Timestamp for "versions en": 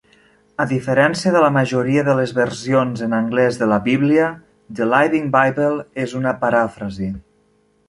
2.37-3.13